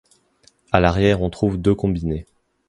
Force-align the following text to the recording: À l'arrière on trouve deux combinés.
À 0.71 0.79
l'arrière 0.79 1.21
on 1.21 1.29
trouve 1.29 1.59
deux 1.59 1.75
combinés. 1.75 2.25